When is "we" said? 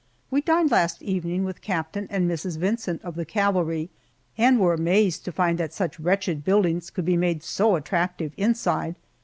0.31-0.41